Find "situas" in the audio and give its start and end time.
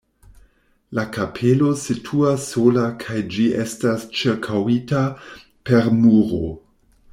1.81-2.47